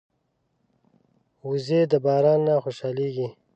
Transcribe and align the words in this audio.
وزې 1.47 1.81
د 1.91 1.93
باران 2.05 2.39
نه 2.47 2.53
خوشحالېږي 2.63 3.27